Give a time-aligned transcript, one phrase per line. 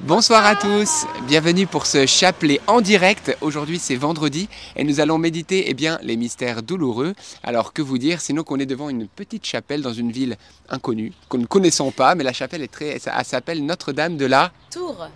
[0.00, 3.34] Bonsoir à tous, bienvenue pour ce chapelet en direct.
[3.40, 4.46] Aujourd'hui c'est vendredi
[4.76, 7.14] et nous allons méditer eh bien, les mystères douloureux.
[7.42, 10.36] Alors que vous dire, sinon qu'on est devant une petite chapelle dans une ville
[10.68, 14.26] inconnue, que nous ne connaissons pas, mais la chapelle est très, elle s'appelle Notre-Dame de
[14.26, 15.08] la Tour.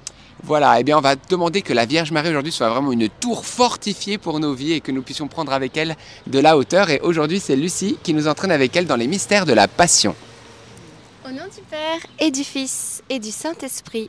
[0.42, 3.44] Voilà, eh bien on va demander que la Vierge Marie aujourd'hui soit vraiment une tour
[3.44, 5.94] fortifiée pour nos vies et que nous puissions prendre avec elle
[6.26, 6.88] de la hauteur.
[6.88, 10.16] Et aujourd'hui c'est Lucie qui nous entraîne avec elle dans les mystères de la Passion.
[11.26, 14.08] Au nom du Père et du Fils et du Saint-Esprit.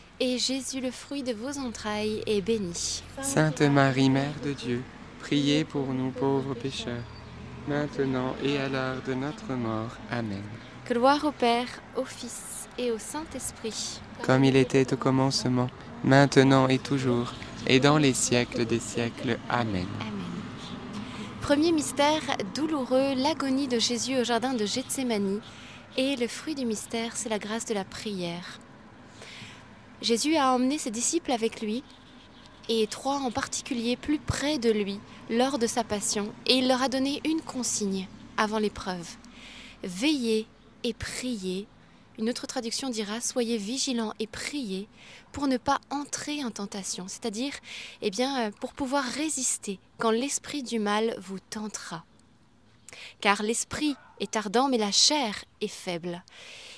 [0.37, 3.01] Jésus, le fruit de vos entrailles, est béni.
[3.21, 4.83] Sainte Marie, Mère de Dieu,
[5.19, 7.03] priez pour nous pauvres pécheurs,
[7.67, 9.97] maintenant et à l'heure de notre mort.
[10.11, 10.43] Amen.
[10.87, 13.99] Gloire au Père, au Fils et au Saint-Esprit.
[14.21, 15.69] Comme il était au commencement,
[16.03, 17.33] maintenant et toujours,
[17.65, 19.39] et dans les siècles des siècles.
[19.49, 19.87] Amen.
[20.01, 20.21] Amen.
[21.41, 22.21] Premier mystère
[22.53, 25.41] douloureux, l'agonie de Jésus au jardin de Gethsémanie.
[25.97, 28.59] Et le fruit du mystère, c'est la grâce de la prière.
[30.01, 31.83] Jésus a emmené ses disciples avec lui,
[32.69, 36.81] et trois en particulier plus près de lui lors de sa passion, et il leur
[36.81, 38.07] a donné une consigne
[38.37, 39.07] avant l'épreuve.
[39.83, 40.47] Veillez
[40.83, 41.67] et priez.
[42.17, 44.87] Une autre traduction dira soyez vigilants et priez
[45.31, 47.53] pour ne pas entrer en tentation, c'est-à-dire
[48.01, 52.03] eh bien euh, pour pouvoir résister quand l'esprit du mal vous tentera.
[53.21, 56.23] Car l'esprit est ardent mais la chair est faible.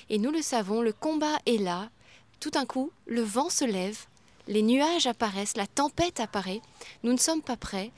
[0.08, 1.90] Et nous le savons, le combat est là,
[2.40, 4.06] tout d'un coup, le vent se lève,
[4.46, 6.60] les nuages apparaissent, la tempête apparaît,
[7.02, 7.90] nous ne sommes pas prêts.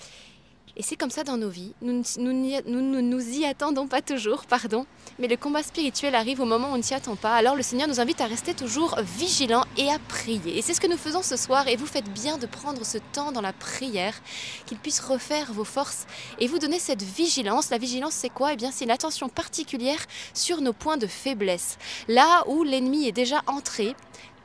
[0.79, 1.73] Et c'est comme ça dans nos vies.
[1.81, 4.85] Nous ne nous, nous, y attendons pas toujours, pardon,
[5.19, 7.35] mais le combat spirituel arrive au moment où on ne s'y attend pas.
[7.35, 10.59] Alors le Seigneur nous invite à rester toujours vigilants et à prier.
[10.59, 11.67] Et c'est ce que nous faisons ce soir.
[11.69, 14.21] Et vous faites bien de prendre ce temps dans la prière,
[14.67, 16.07] qu'il puisse refaire vos forces
[16.41, 17.71] et vous donner cette vigilance.
[17.71, 18.53] La vigilance, c'est quoi?
[18.53, 20.05] Eh bien, c'est une attention particulière
[20.35, 21.79] sur nos points de faiblesse.
[22.07, 23.97] Là où l'ennemi est déjà entré,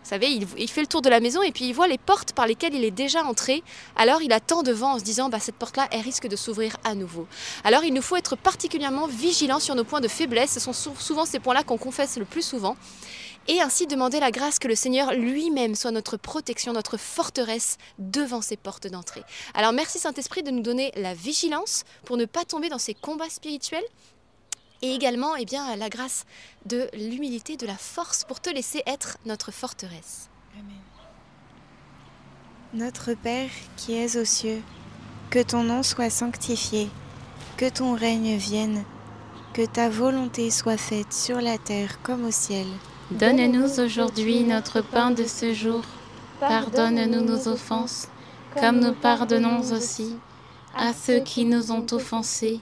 [0.03, 2.33] vous savez, il, fait le tour de la maison et puis il voit les portes
[2.33, 3.63] par lesquelles il est déjà entré.
[3.95, 6.95] Alors il attend devant en se disant, bah, cette porte-là, elle risque de s'ouvrir à
[6.95, 7.27] nouveau.
[7.63, 10.51] Alors il nous faut être particulièrement vigilants sur nos points de faiblesse.
[10.51, 12.75] Ce sont souvent ces points-là qu'on confesse le plus souvent.
[13.48, 18.42] Et ainsi demander la grâce que le Seigneur lui-même soit notre protection, notre forteresse devant
[18.42, 19.24] ces portes d'entrée.
[19.56, 23.30] Alors merci Saint-Esprit de nous donner la vigilance pour ne pas tomber dans ces combats
[23.30, 23.83] spirituels
[24.81, 26.25] et également eh bien, la grâce
[26.66, 30.30] de l'humilité, de la force pour te laisser être notre forteresse.
[30.54, 30.78] Amen.
[32.74, 34.62] Notre Père qui es aux cieux,
[35.30, 36.89] que ton nom soit sanctifié,
[37.57, 38.83] que ton règne vienne,
[39.54, 42.68] que ta volonté soit faite sur la terre comme au ciel.
[43.12, 45.81] Donne-nous aujourd'hui notre pain de ce jour.
[46.39, 48.07] Pardonne-nous nos offenses,
[48.60, 50.16] comme nous pardonnons aussi
[50.75, 52.62] à ceux qui nous ont offensés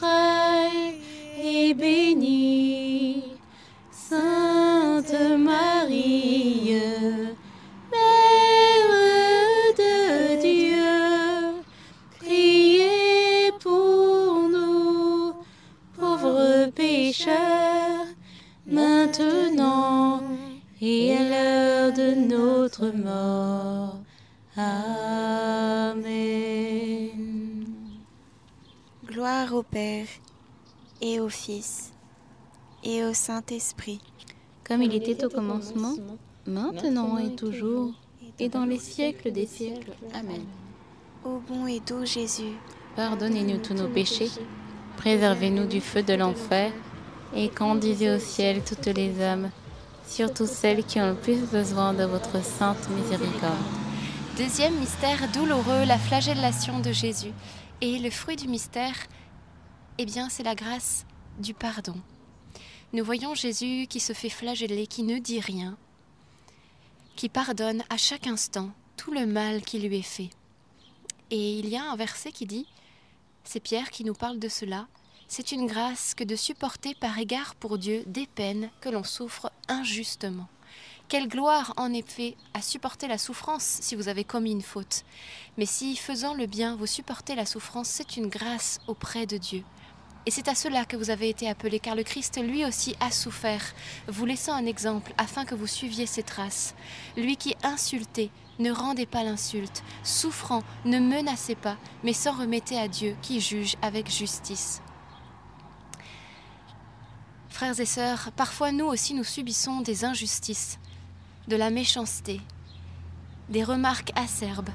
[1.71, 3.23] est béni.
[3.91, 6.75] Sainte Marie,
[7.91, 8.93] Mère
[9.77, 11.63] de Dieu,
[12.19, 15.33] priez pour nous,
[15.97, 18.07] pauvres pécheurs,
[18.65, 20.21] maintenant
[20.81, 23.99] et à l'heure de notre mort.
[24.57, 26.01] Amen.
[29.07, 30.07] gloire au Père,
[31.01, 31.91] et au Fils,
[32.83, 33.99] et au Saint-Esprit,
[34.63, 35.95] Comme il était au commencement,
[36.45, 37.91] maintenant et toujours,
[38.39, 39.93] et dans les siècles des siècles.
[40.13, 40.43] Amen.
[41.25, 42.53] ô bon et doux Jésus,
[42.95, 44.29] Pardonnez-nous tous nos péchés,
[44.97, 46.71] préservez-nous du feu de l'enfer,
[47.35, 49.49] et conduisez au ciel toutes les âmes,
[50.05, 53.55] surtout celles qui ont le plus besoin de votre sainte miséricorde.
[54.37, 57.33] Deuxième mystère douloureux, la flagellation de Jésus.
[57.81, 58.95] Et le fruit du mystère,
[60.01, 61.05] eh bien, c'est la grâce
[61.37, 61.95] du pardon.
[62.91, 65.77] Nous voyons Jésus qui se fait flageller, qui ne dit rien,
[67.15, 70.31] qui pardonne à chaque instant tout le mal qui lui est fait.
[71.29, 72.65] Et il y a un verset qui dit,
[73.43, 74.87] c'est Pierre qui nous parle de cela,
[75.27, 79.51] c'est une grâce que de supporter par égard pour Dieu des peines que l'on souffre
[79.67, 80.47] injustement.
[81.09, 85.03] Quelle gloire en effet à supporter la souffrance si vous avez commis une faute.
[85.57, 89.63] Mais si, faisant le bien, vous supportez la souffrance, c'est une grâce auprès de Dieu.
[90.27, 93.09] Et c'est à cela que vous avez été appelés, car le Christ lui aussi a
[93.09, 93.73] souffert,
[94.07, 96.75] vous laissant un exemple afin que vous suiviez ses traces.
[97.17, 102.87] Lui qui insultait, ne rendez pas l'insulte, souffrant, ne menacez pas, mais s'en remettez à
[102.87, 104.81] Dieu qui juge avec justice.
[107.49, 110.77] Frères et sœurs, parfois nous aussi nous subissons des injustices,
[111.47, 112.41] de la méchanceté.
[113.49, 114.69] des remarques acerbes.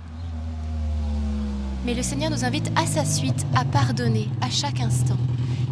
[1.86, 5.16] Mais le Seigneur nous invite à sa suite à pardonner à chaque instant.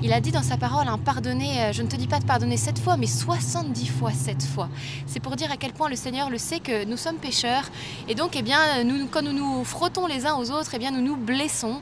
[0.01, 2.25] Il a dit dans sa parole, hein, pardonner, euh, je ne te dis pas de
[2.25, 4.69] pardonner sept fois, mais 70 fois sept fois.
[5.09, 7.65] C'est pour dire à quel point le Seigneur le sait que nous sommes pécheurs.
[8.09, 10.93] Et donc, eh bien, nous, quand nous nous frottons les uns aux autres, eh bien,
[10.93, 11.81] nous nous blessons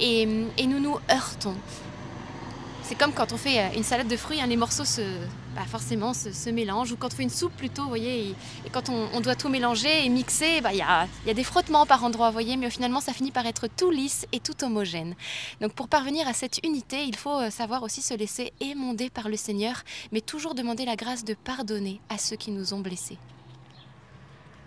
[0.00, 1.54] et, nous nous heurtons.
[2.84, 5.02] C'est comme quand on fait euh, une salade de fruits, hein, les morceaux se,
[5.54, 8.88] bah, forcément se, mélangent, ou quand on fait une soupe plutôt, vous voyez, et, quand
[8.88, 12.04] on, doit tout mélanger et mixer, bah, il y, a, y, a, des frottements par
[12.04, 15.14] endroits, vous voyez, mais finalement ça finit par être tout lisse et tout homogène.
[15.60, 19.28] Donc pour parvenir à cette unité, il faut euh, savoir aussi se laisser émonder par
[19.28, 19.82] le Seigneur,
[20.12, 23.18] mais toujours demander la grâce de pardonner à ceux qui nous ont blessés.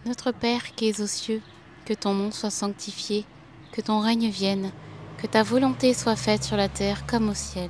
[0.06, 1.42] Notre Père qui es aux cieux,
[1.86, 3.26] que ton nom soit sanctifié,
[3.72, 4.72] que ton règne vienne,
[5.18, 7.70] que ta volonté soit faite sur la terre comme au ciel.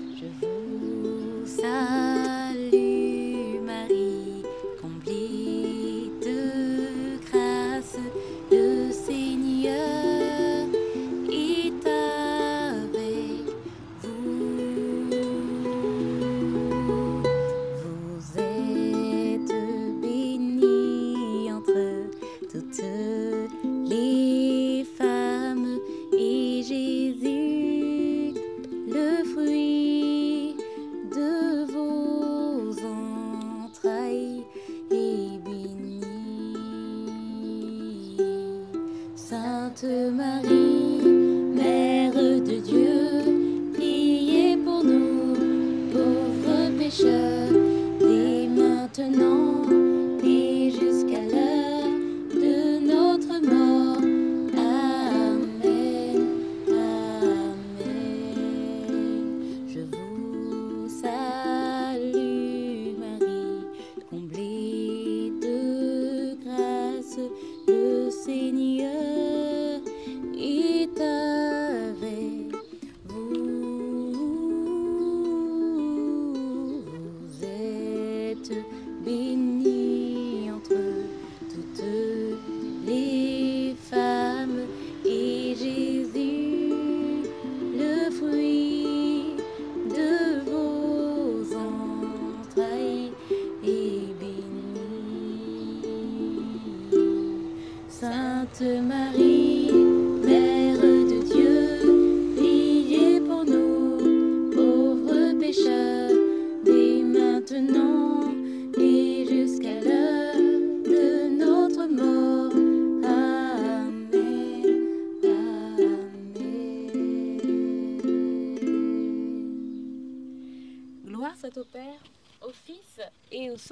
[78.51, 78.63] to
[79.05, 79.40] be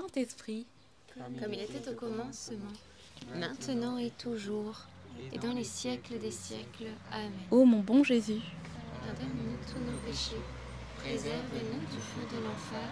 [0.10, 0.66] Saint-Esprit.
[1.16, 2.74] Comme il était au commencement,
[3.36, 4.88] maintenant et toujours,
[5.32, 6.88] et dans les siècles des siècles.
[7.12, 7.32] Amen.
[7.51, 8.42] Ô mon bon Jésus,
[9.06, 10.42] Pardonne-nous tous nos péchés,
[10.98, 12.89] préservez-nous du feu de l'enfer,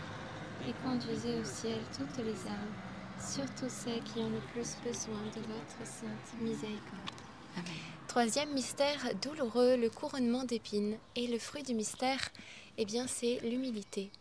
[0.67, 2.74] et conduisez au ciel toutes les âmes,
[3.19, 7.12] surtout celles qui ont le plus besoin de votre sainte miséricorde.
[7.55, 7.74] Amen.
[8.07, 10.97] Troisième mystère douloureux, le couronnement d'épines.
[11.15, 12.29] Et le fruit du mystère,
[12.77, 14.12] eh bien, c'est l'humilité.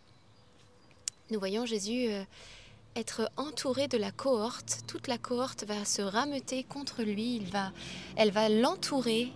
[1.30, 2.22] Nous voyons Jésus euh,
[2.96, 4.80] être entouré de la cohorte.
[4.86, 7.36] Toute la cohorte va se rameuter contre lui.
[7.36, 7.72] Il va,
[8.16, 9.32] elle va l'entourer.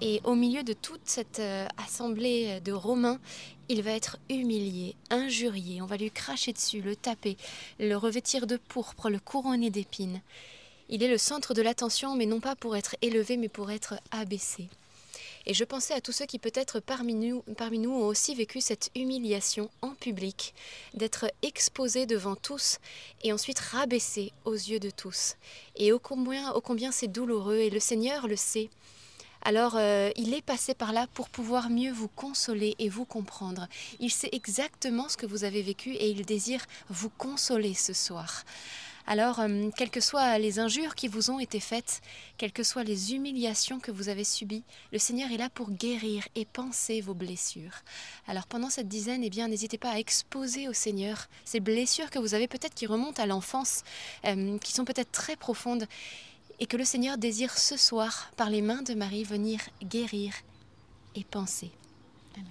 [0.00, 3.20] Et au milieu de toute cette euh, assemblée de Romains,
[3.68, 5.80] il va être humilié, injurié.
[5.80, 7.36] On va lui cracher dessus, le taper,
[7.78, 10.20] le revêtir de pourpre, le couronner d'épines.
[10.88, 13.94] Il est le centre de l'attention, mais non pas pour être élevé, mais pour être
[14.10, 14.68] abaissé.
[15.46, 18.60] Et je pensais à tous ceux qui peut-être parmi nous, parmi nous ont aussi vécu
[18.60, 20.54] cette humiliation en public,
[20.94, 22.78] d'être exposés devant tous
[23.22, 25.36] et ensuite rabaissés aux yeux de tous.
[25.76, 28.70] Et ô combien, combien c'est douloureux, et le Seigneur le sait.
[29.44, 33.66] Alors euh, il est passé par là pour pouvoir mieux vous consoler et vous comprendre.
[33.98, 38.44] Il sait exactement ce que vous avez vécu et il désire vous consoler ce soir.
[39.06, 42.00] Alors, euh, quelles que soient les injures qui vous ont été faites,
[42.38, 44.62] quelles que soient les humiliations que vous avez subies,
[44.92, 47.82] le Seigneur est là pour guérir et penser vos blessures.
[48.26, 52.18] Alors, pendant cette dizaine, eh bien, n'hésitez pas à exposer au Seigneur ces blessures que
[52.18, 53.82] vous avez peut-être qui remontent à l'enfance,
[54.24, 55.86] euh, qui sont peut-être très profondes,
[56.60, 60.32] et que le Seigneur désire ce soir, par les mains de Marie, venir guérir
[61.16, 61.70] et penser.
[62.36, 62.46] Amen.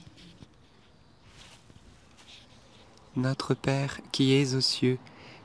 [3.16, 5.00] Notre Père qui es aux cieux,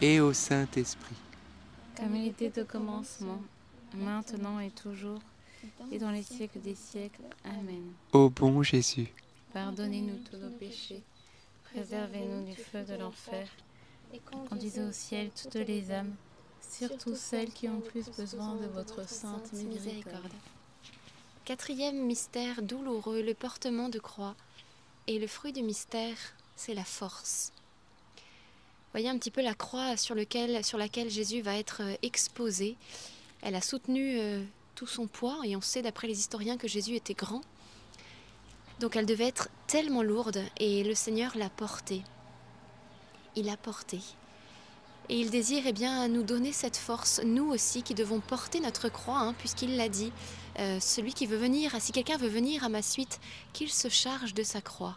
[0.00, 1.16] et au Saint-Esprit.
[1.96, 3.40] Comme il était au commencement,
[3.94, 5.20] maintenant et toujours,
[5.92, 7.22] et dans les siècles des siècles.
[7.44, 7.92] Amen.
[8.12, 9.12] Ô bon Jésus,
[9.52, 11.02] Pardonnez-nous tous nos péchés,
[11.64, 13.48] préservez-nous du feu de l'enfer,
[14.14, 16.14] et conduisez au ciel toutes les âmes,
[16.60, 20.32] surtout celles qui ont plus besoin de votre sainte miséricorde.
[21.44, 24.36] Quatrième mystère douloureux, le portement de croix.
[25.08, 26.16] Et le fruit du mystère,
[26.54, 27.52] c'est la force.
[28.92, 32.76] Voyez un petit peu la croix sur, lequel- sur laquelle Jésus va être euh, exposé.
[33.42, 34.42] Elle a soutenu euh,
[34.74, 37.42] tout son poids et on sait d'après les historiens que Jésus était grand.
[38.80, 42.02] Donc elle devait être tellement lourde et le Seigneur l'a portée.
[43.36, 44.00] Il l'a portée.
[45.08, 48.88] Et il désire eh bien, nous donner cette force, nous aussi qui devons porter notre
[48.88, 50.12] croix, hein, puisqu'il l'a dit.
[50.58, 53.20] Euh, celui qui veut venir, si quelqu'un veut venir à ma suite,
[53.52, 54.96] qu'il se charge de sa croix,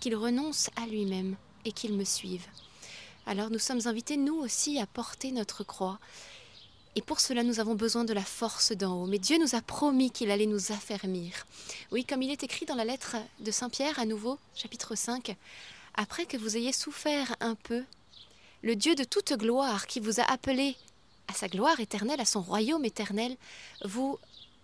[0.00, 2.46] qu'il renonce à lui-même et qu'il me suive.
[3.28, 5.98] Alors nous sommes invités, nous aussi, à porter notre croix.
[6.96, 9.06] Et pour cela, nous avons besoin de la force d'en haut.
[9.06, 11.46] Mais Dieu nous a promis qu'il allait nous affermir.
[11.92, 15.36] Oui, comme il est écrit dans la lettre de Saint Pierre, à nouveau, chapitre 5,
[15.94, 17.84] Après que vous ayez souffert un peu,
[18.62, 20.74] le Dieu de toute gloire qui vous a appelé
[21.28, 23.36] à sa gloire éternelle, à son royaume éternel,
[23.84, 24.18] vous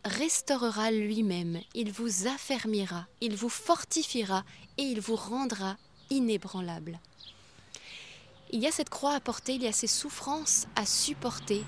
[0.07, 4.43] restaurera lui-même, il vous affermira, il vous fortifiera
[4.79, 5.77] et il vous rendra
[6.09, 6.99] inébranlable.
[8.55, 11.65] Il y a cette croix à porter, il y a ces souffrances à supporter,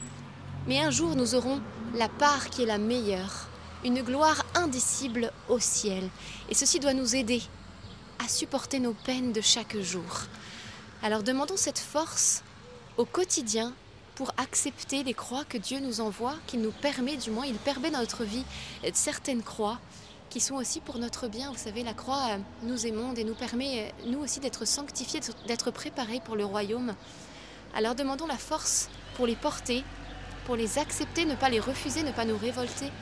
[0.68, 1.60] mais un jour nous aurons
[1.96, 3.48] la part qui est la meilleure,
[3.84, 6.08] une gloire indicible au ciel,
[6.48, 7.42] et ceci doit nous aider
[8.24, 10.28] à supporter nos peines de chaque jour.
[11.02, 12.44] Alors demandons cette force
[12.96, 13.72] au quotidien
[14.14, 17.90] pour accepter les croix que Dieu nous envoie, qu'il nous permet, du moins, il permet
[17.90, 18.44] dans notre vie
[18.84, 19.80] euh, certaines croix
[20.36, 21.50] qui sont aussi pour notre bien.
[21.50, 25.20] Vous savez, la croix euh, nous émonde et nous permet, euh, nous aussi, d'être sanctifiés,
[25.46, 26.94] d'être préparés pour le royaume.
[27.74, 29.82] Alors demandons la force pour les porter,
[30.44, 32.92] pour les accepter, ne pas les refuser, ne pas nous révolter,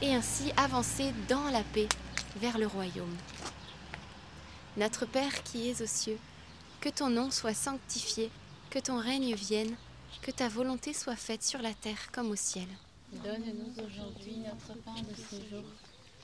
[0.00, 1.86] et ainsi avancer dans la paix
[2.36, 3.14] vers le royaume.
[4.78, 6.18] Notre Père qui es aux cieux,
[6.80, 8.30] que ton nom soit sanctifié,
[8.70, 9.76] que ton règne vienne,
[10.22, 12.68] que ta volonté soit faite sur la terre comme au ciel.
[13.12, 15.64] Donne-nous aujourd'hui notre pain de ce jour.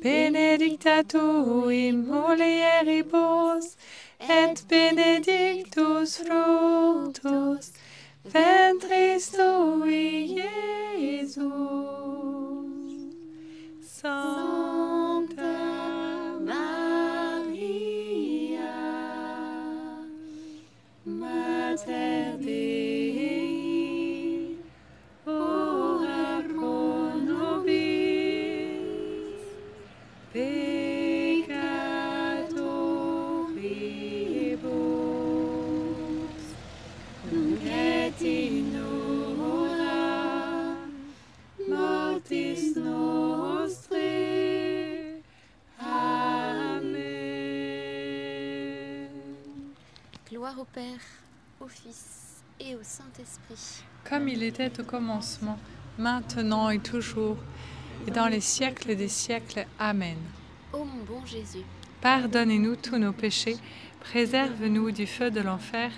[0.00, 3.76] benedicta tu in mulieribus,
[4.20, 7.72] et benedictus fructus
[8.24, 10.79] ventris tui, Iesus.
[50.50, 51.00] Gloire au Père,
[51.60, 53.84] au Fils et au Saint-Esprit.
[54.08, 55.58] Comme il était au commencement,
[55.98, 57.36] maintenant et toujours,
[58.06, 59.66] et dans les siècles des siècles.
[59.78, 60.18] Amen.
[60.72, 61.64] Ô mon bon Jésus,
[62.00, 63.56] Pardonnez-nous tous nos péchés,
[64.00, 65.90] préserve-nous du feu de l'enfer,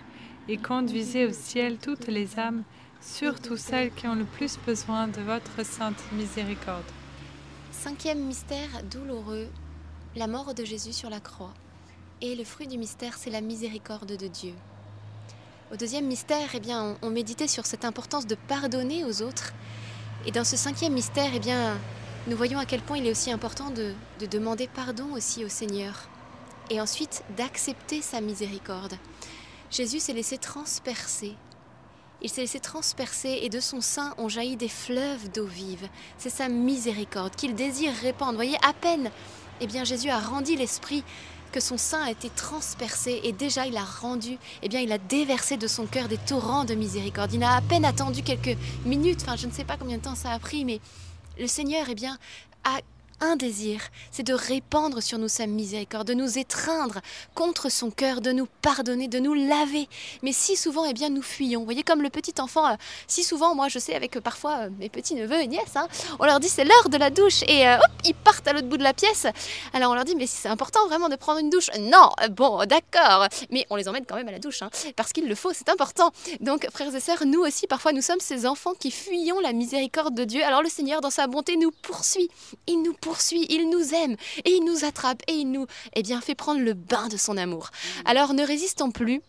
[0.49, 2.65] et conduisez au ciel toutes les âmes,
[3.01, 6.91] surtout celles qui ont le plus besoin de votre sainte miséricorde.
[7.71, 9.49] cinquième mystère douloureux,
[10.17, 11.55] la mort de Jésus sur la croix.
[12.25, 14.55] Et le fruit du mystère, c'est la miséricorde de Dieu.
[15.73, 19.53] Au deuxième mystère, eh bien, on, méditait sur cette importance de pardonner aux autres.
[20.25, 21.77] Et dans ce cinquième mystère, eh bien,
[22.29, 25.49] nous voyons à quel point il est aussi important de, de demander pardon aussi au
[25.49, 26.09] Seigneur.
[26.71, 28.95] Et ensuite, d'accepter sa miséricorde.
[29.69, 31.35] Jésus s'est laissé transpercer.
[32.23, 35.89] Il s'est laissé transpercer et de son sein ont jailli des fleuves d'eau vive.
[36.19, 38.35] C'est sa miséricorde qu'il désire répandre.
[38.35, 39.11] Voyez, à peine,
[39.61, 41.03] eh bien, Jésus a rendu l'esprit
[41.53, 44.99] que son sein a été transpercé et déjà il a rendu, eh bien, il a
[44.99, 47.33] déversé de son cœur des torrents de miséricorde.
[47.33, 50.15] Il a à peine attendu quelques minutes, enfin, je ne sais pas combien de temps
[50.15, 50.81] ça a pris, mais
[51.39, 52.19] le Seigneur, eh bien,
[52.65, 52.81] a
[53.23, 53.81] un désir,
[54.11, 57.01] c'est de répandre sur nous sa miséricorde, de nous étreindre
[57.35, 59.89] contre son cœur, de nous pardonner, de nous laver.
[60.23, 61.61] Mais si souvent, eh bien, nous fuyons.
[61.61, 62.75] Vous voyez, comme le petit enfant, euh,
[63.07, 65.87] si souvent, moi, je sais, avec euh, parfois euh, mes petits neveux et nièces, hein,
[66.19, 68.77] on leur dit c'est l'heure de la douche et hop, ils partent à l'autre bout
[68.77, 69.27] de la pièce.
[69.73, 71.71] Alors on leur dit mais c'est important vraiment de prendre une douche.
[71.79, 75.29] Non, bon, d'accord, mais on les emmène quand même à la douche, hein, parce qu'il
[75.29, 76.11] le faut, c'est important.
[76.41, 80.15] Donc, frères et sœurs, nous aussi, parfois, nous sommes ces enfants qui fuyons la miséricorde
[80.15, 80.43] de Dieu.
[80.45, 82.29] Alors le Seigneur, dans sa bonté, nous poursuit.
[82.67, 86.21] Il nous poursuit, il nous aime et il nous attrape et il nous, eh bien,
[86.21, 87.71] fait prendre le bain de son amour.
[88.05, 89.21] Alors ne résistons plus.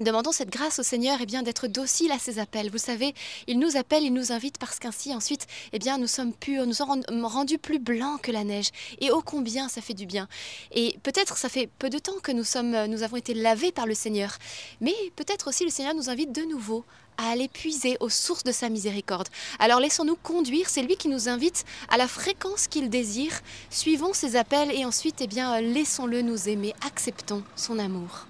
[0.00, 2.70] Demandons cette grâce au Seigneur eh bien d'être docile à ses appels.
[2.70, 3.14] Vous savez,
[3.46, 6.72] il nous appelle, il nous invite parce qu'ainsi ensuite, eh bien nous sommes purs, nous
[6.72, 8.70] sommes rendus plus blancs que la neige.
[9.02, 10.26] Et ô combien ça fait du bien.
[10.72, 13.84] Et peut-être ça fait peu de temps que nous sommes nous avons été lavés par
[13.84, 14.38] le Seigneur,
[14.80, 16.82] mais peut-être aussi le Seigneur nous invite de nouveau
[17.18, 19.28] à aller puiser aux sources de sa miséricorde.
[19.58, 23.38] Alors laissons-nous conduire, c'est lui qui nous invite à la fréquence qu'il désire.
[23.68, 28.29] Suivons ses appels et ensuite eh bien laissons-le nous aimer, acceptons son amour.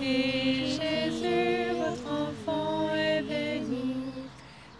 [0.00, 4.12] Jésus, votre enfant, est béni.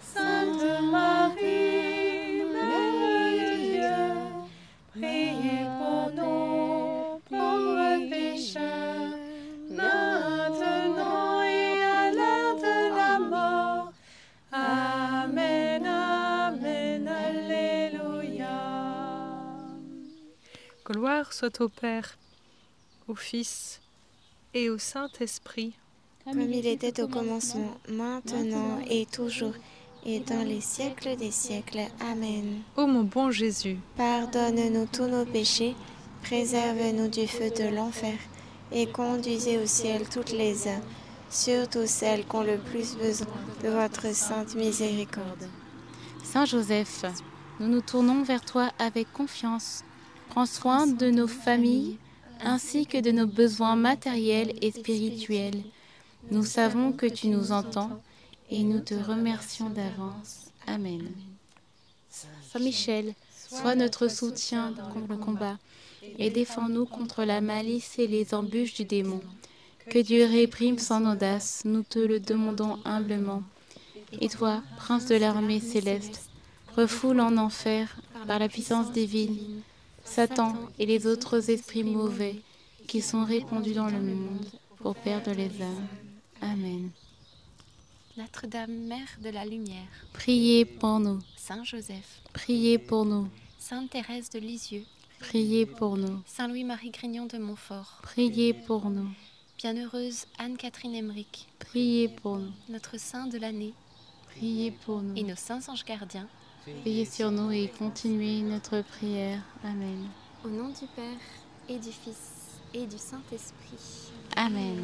[0.00, 2.94] Sainte Marie, Mère
[3.40, 4.06] de Dieu,
[4.92, 9.16] priez pour nous, pauvres pécheurs,
[9.70, 13.92] maintenant et à l'heure de la mort.
[14.52, 18.60] Amen, Amen, Alléluia.
[20.86, 22.16] Gloire soit au Père,
[23.08, 23.80] au Fils
[24.54, 25.74] et au Saint-Esprit.
[26.24, 29.54] Comme il était au commencement, maintenant et toujours,
[30.04, 31.80] et dans les siècles des siècles.
[32.00, 32.60] Amen.
[32.76, 35.74] Ô mon bon Jésus, Pardonne-nous tous nos péchés,
[36.22, 38.18] préserve-nous du feu de l'enfer,
[38.72, 40.82] et conduisez au ciel toutes les âmes,
[41.30, 43.26] surtout celles qui ont le plus besoin
[43.62, 45.48] de votre sainte miséricorde.
[46.22, 47.04] Saint Joseph,
[47.58, 49.82] nous nous tournons vers toi avec confiance.
[50.28, 51.96] Prends soin de nos familles
[52.40, 55.62] ainsi que de nos besoins matériels et spirituels.
[56.30, 58.00] Nous savons que tu nous entends
[58.50, 60.50] et nous te remercions d'avance.
[60.66, 61.08] Amen.
[62.10, 63.14] Saint Michel,
[63.48, 65.58] sois notre soutien dans le combat
[66.18, 69.20] et défends-nous contre la malice et les embûches du démon.
[69.88, 73.42] Que Dieu réprime son audace, nous te le demandons humblement.
[74.20, 76.28] Et toi, prince de l'armée céleste,
[76.76, 79.62] refoule en enfer, par la puissance divine,
[80.08, 82.36] Satan et les autres esprits mauvais
[82.86, 84.46] qui sont répandus dans le monde
[84.78, 85.86] pour perdre les âmes.
[86.40, 86.90] Amen.
[88.16, 93.28] Notre-Dame, Mère de la Lumière, Priez pour nous, Saint Joseph, priez pour nous,
[93.58, 94.84] Sainte Thérèse de Lisieux,
[95.20, 99.08] priez pour nous, Saint Louis-Marie Grignon de Montfort, priez pour nous,
[99.58, 103.74] Bienheureuse Anne-Catherine Emmerich, priez pour nous, notre Saint de l'année.
[104.38, 105.28] Priez pour et nous.
[105.28, 106.28] nos saints anges gardiens,
[106.84, 109.40] Veillez sur nous et continuez notre prière.
[109.64, 110.08] Amen.
[110.44, 111.18] au nom du Père
[111.68, 114.12] et du Fils et du Saint-Esprit.
[114.36, 114.76] Amen.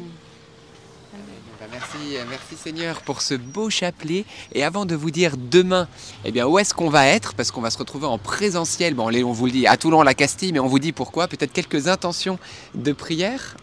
[1.59, 4.25] Ben, merci, merci Seigneur pour ce beau chapelet.
[4.53, 5.87] Et avant de vous dire demain,
[6.25, 8.93] eh bien où est-ce qu'on va être, parce qu'on va se retrouver en présentiel.
[8.93, 11.27] Bon, on on vous le dit à Toulon, la Castille, mais on vous dit pourquoi?
[11.27, 12.37] Peut-être quelques intentions
[12.73, 13.55] de prière?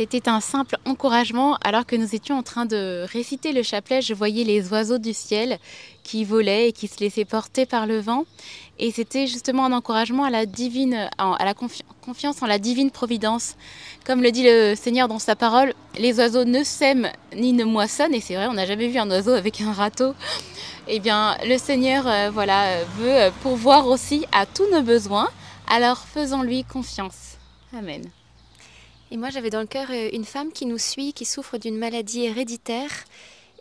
[0.00, 4.00] C'était un simple encouragement alors que nous étions en train de réciter le chapelet.
[4.00, 5.58] Je voyais les oiseaux du ciel
[6.04, 8.24] qui volaient et qui se laissaient porter par le vent.
[8.78, 11.52] Et c'était justement un encouragement à la divine, à la
[12.00, 13.56] confiance en la divine providence.
[14.06, 18.14] Comme le dit le Seigneur dans sa parole, les oiseaux ne sèment ni ne moissonnent.
[18.14, 20.14] Et c'est vrai, on n'a jamais vu un oiseau avec un râteau.
[20.88, 25.28] Eh bien, le Seigneur, euh, voilà, veut pourvoir aussi à tous nos besoins.
[25.68, 27.36] Alors faisons-lui confiance.
[27.76, 28.10] Amen.
[29.10, 31.76] Et moi, j'avais dans le cœur euh, une femme qui nous suit, qui souffre d'une
[31.76, 33.04] maladie héréditaire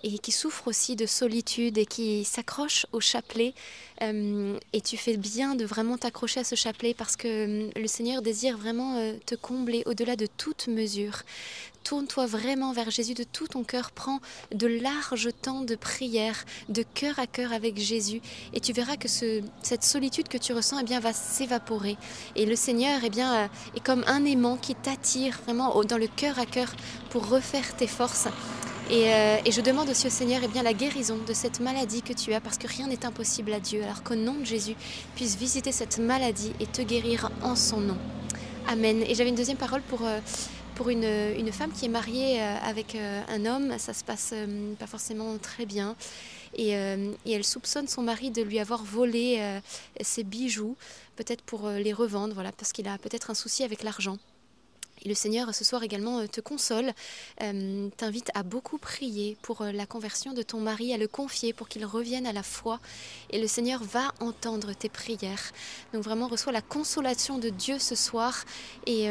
[0.04, 3.54] et qui souffre aussi de solitude et qui s'accroche au chapelet.
[4.02, 7.88] Euh, et tu fais bien de vraiment t'accrocher à ce chapelet parce que euh, le
[7.88, 11.24] Seigneur désire vraiment euh, te combler au-delà de toute mesure.
[11.84, 13.92] Tourne-toi vraiment vers Jésus de tout ton cœur.
[13.92, 14.20] Prends
[14.54, 18.22] de larges temps de prière, de cœur à cœur avec Jésus.
[18.54, 21.98] Et tu verras que ce, cette solitude que tu ressens eh bien, va s'évaporer.
[22.36, 26.38] Et le Seigneur eh bien, est comme un aimant qui t'attire vraiment dans le cœur
[26.38, 26.74] à cœur
[27.10, 28.28] pour refaire tes forces.
[28.92, 32.14] Euh, et, je demande aussi au Seigneur eh bien, la guérison de cette maladie que
[32.14, 33.84] tu as, parce que rien n'est impossible à Dieu.
[33.84, 34.76] Alors qu'au nom de Jésus,
[35.16, 37.98] puisse visiter cette maladie et te guérir en son nom.
[38.68, 39.04] Amen.
[39.04, 40.20] Et j'avais une deuxième parole pour, euh,
[40.74, 43.78] pour une, une, femme qui est mariée euh, avec un homme.
[43.78, 44.34] Ça se passe
[44.80, 45.96] pas forcément très bien.
[46.56, 49.40] Et, et, elle soupçonne son mari de lui avoir volé
[50.02, 50.76] ses bijoux,
[51.16, 54.18] peut-être pour les revendre, voilà, parce qu'il a peut-être un souci avec l'argent.
[55.04, 56.92] Et le Seigneur ce soir également euh, te console,
[57.42, 61.54] euh, t'invite à beaucoup prier pour euh, la conversion de ton mari, à le confier
[61.54, 62.80] pour qu'il revienne à la foi.
[63.30, 65.52] Et le Seigneur va entendre tes prières.
[65.94, 68.44] Donc vraiment reçois la consolation de Dieu ce soir
[68.86, 69.10] et,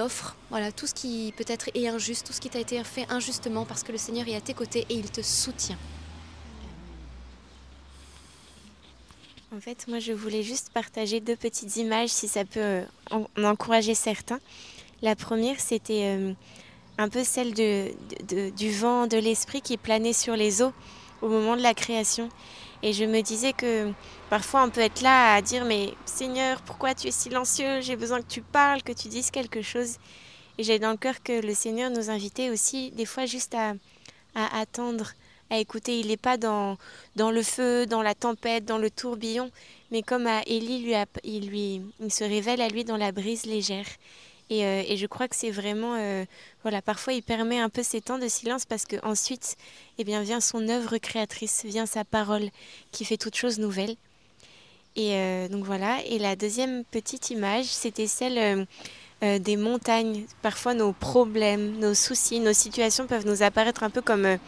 [0.00, 3.64] offre voilà, tout ce qui peut-être est injuste, tout ce qui t'a été fait injustement
[3.64, 5.78] parce que le Seigneur est à tes côtés et il te soutient.
[9.54, 13.94] En fait, moi, je voulais juste partager deux petites images si ça peut en encourager
[13.94, 14.40] certains.
[15.02, 16.32] La première, c'était euh,
[16.98, 20.72] un peu celle du vent, de l'esprit qui planait sur les eaux
[21.22, 22.28] au moment de la création.
[22.82, 23.92] Et je me disais que
[24.30, 27.80] parfois on peut être là à dire mais Seigneur, pourquoi tu es silencieux?
[27.80, 29.96] J'ai besoin que tu parles, que tu dises quelque chose.
[30.58, 33.74] Et j'ai dans le cœur que le Seigneur nous invitait aussi des fois juste à,
[34.34, 35.12] attendre,
[35.50, 36.00] à écouter.
[36.00, 36.78] Il n'est pas dans,
[37.16, 39.50] dans le feu, dans la tempête, dans le tourbillon,
[39.90, 40.94] mais comme à Élie,
[41.24, 43.86] il, lui, il se révèle à lui dans la brise légère.
[44.52, 46.24] Euh, et, je crois que c'est vraiment, euh,
[46.62, 49.56] voilà, parfois il permet un peu ces temps de silence parce que ensuite,
[49.98, 52.48] eh bien, vient son œuvre créatrice, vient sa parole
[52.92, 53.96] qui fait toute chose nouvelle.
[54.94, 55.98] Et euh, donc voilà.
[56.06, 58.66] Et la deuxième petite image, c'était celle
[59.22, 60.26] des montagnes.
[60.42, 64.38] Parfois, nos problèmes, nos soucis, nos situations peuvent nous apparaître un peu comme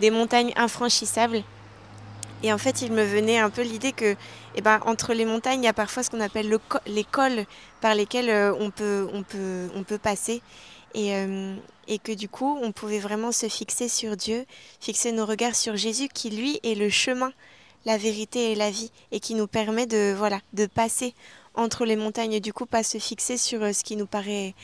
[0.00, 1.42] des montagnes infranchissables.
[2.44, 4.16] Et en fait, il me venait un peu l'idée que,
[4.54, 7.46] eh ben, entre les montagnes, il y a parfois ce qu'on appelle le les cols
[7.80, 10.42] par lesquels euh, on, peut, on, peut, on peut passer.
[10.92, 11.56] Et, euh,
[11.88, 14.44] et que du coup, on pouvait vraiment se fixer sur Dieu,
[14.78, 17.32] fixer nos regards sur Jésus, qui lui est le chemin,
[17.86, 21.14] la vérité et la vie, et qui nous permet de, voilà, de passer
[21.54, 22.34] entre les montagnes.
[22.34, 24.54] Et du coup, pas se fixer sur euh, ce qui nous paraît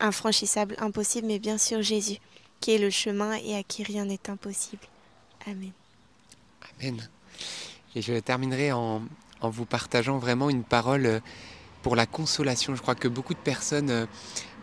[0.00, 2.18] infranchissable, impossible, mais bien sûr Jésus,
[2.60, 4.86] qui est le chemin et à qui rien n'est impossible.
[5.46, 5.72] Amen.
[7.94, 9.02] Et je terminerai en,
[9.42, 11.20] vous partageant vraiment une parole euh,
[11.82, 12.74] pour la consolation.
[12.74, 14.06] Je crois que beaucoup de personnes euh,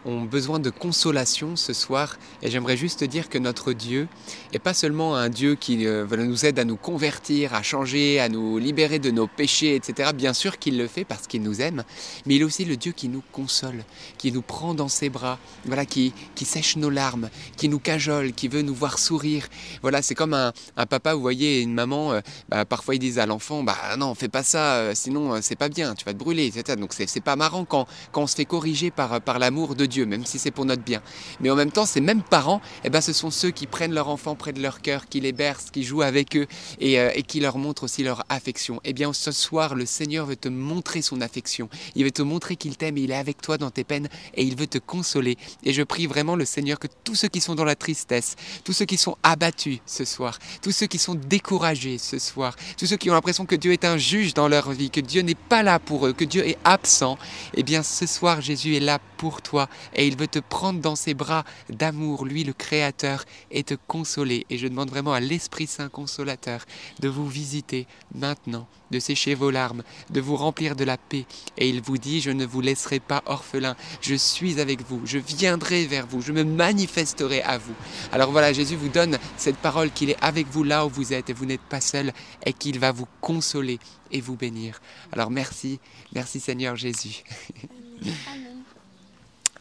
[0.05, 2.17] ont besoin de consolation ce soir.
[2.41, 4.07] Et j'aimerais juste dire que notre Dieu
[4.53, 8.29] n'est pas seulement un Dieu qui euh, nous aide à nous convertir, à changer, à
[8.29, 10.11] nous libérer de nos péchés, etc.
[10.15, 11.83] Bien sûr qu'il le fait parce qu'il nous aime,
[12.25, 13.83] mais il est aussi le Dieu qui nous console,
[14.17, 18.33] qui nous prend dans ses bras, voilà, qui, qui sèche nos larmes, qui nous cajole,
[18.33, 19.47] qui veut nous voir sourire.
[19.81, 20.53] Voilà, c'est comme un,
[20.85, 24.29] papa, vous voyez, une maman, euh, bah, parfois ils disent à l'enfant, bah non, fais
[24.29, 26.77] pas ça, euh, sinon c'est pas bien, tu vas te brûler, etc.
[26.79, 30.05] Donc c'est pas marrant quand, quand on se fait corriger par, par l'amour de Dieu,
[30.05, 31.01] même si c'est pour notre bien.
[31.41, 34.07] Mais en même temps, ces mêmes parents, eh ben, ce sont ceux qui prennent leur
[34.07, 36.47] enfant près de leur cœur, qui les bercent, qui jouent avec eux
[36.79, 38.79] et, euh, et qui leur montrent aussi leur affection.
[38.85, 41.69] Eh bien, ce soir, le Seigneur veut te montrer son affection.
[41.95, 44.55] Il veut te montrer qu'il t'aime, il est avec toi dans tes peines et il
[44.55, 45.37] veut te consoler.
[45.63, 48.73] Et je prie vraiment le Seigneur que tous ceux qui sont dans la tristesse, tous
[48.73, 52.97] ceux qui sont abattus ce soir, tous ceux qui sont découragés ce soir, tous ceux
[52.97, 55.63] qui ont l'impression que Dieu est un juge dans leur vie, que Dieu n'est pas
[55.63, 57.17] là pour eux, que Dieu est absent,
[57.55, 60.95] eh bien ce soir Jésus est là pour toi et il veut te prendre dans
[60.95, 64.45] ses bras d'amour, lui le Créateur, et te consoler.
[64.49, 66.65] Et je demande vraiment à l'Esprit Saint consolateur
[66.99, 71.25] de vous visiter maintenant, de sécher vos larmes, de vous remplir de la paix.
[71.57, 75.17] Et il vous dit, je ne vous laisserai pas orphelin, je suis avec vous, je
[75.17, 77.75] viendrai vers vous, je me manifesterai à vous.
[78.11, 81.29] Alors voilà, Jésus vous donne cette parole qu'il est avec vous là où vous êtes
[81.29, 82.13] et vous n'êtes pas seul
[82.45, 83.79] et qu'il va vous consoler
[84.11, 84.81] et vous bénir.
[85.11, 85.79] Alors merci,
[86.13, 87.23] merci Seigneur Jésus.
[88.27, 88.58] Amen.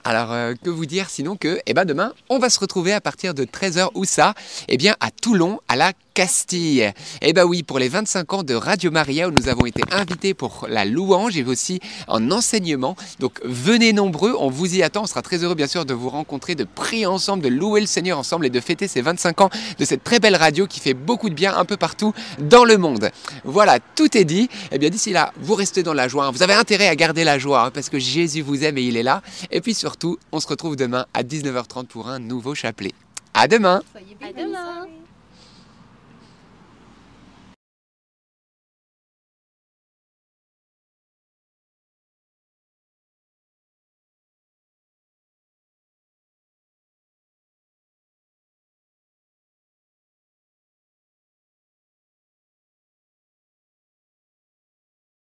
[0.08, 3.00] Alors, euh, que vous dire sinon que, eh ben demain, on va se retrouver à
[3.02, 4.32] partir de 13h où ça
[4.68, 6.92] Eh bien, à Toulon, à la Castille.
[7.22, 10.34] Eh ben oui, pour les 25 ans de Radio Maria, où nous avons été invités
[10.34, 12.96] pour la louange et aussi en enseignement.
[13.20, 15.02] Donc, venez nombreux, on vous y attend.
[15.02, 17.86] On sera très heureux, bien sûr, de vous rencontrer, de prier ensemble, de louer le
[17.86, 20.92] Seigneur ensemble et de fêter ces 25 ans de cette très belle radio qui fait
[20.92, 23.10] beaucoup de bien un peu partout dans le monde.
[23.44, 24.48] Voilà, tout est dit.
[24.72, 26.32] Eh bien, d'ici là, vous restez dans la joie.
[26.32, 28.96] Vous avez intérêt à garder la joie hein, parce que Jésus vous aime et il
[28.96, 29.22] est là.
[29.52, 32.90] Et puis surtout, on se retrouve demain à 19h30 pour un nouveau chapelet.
[33.34, 33.82] À demain
[34.20, 34.88] À demain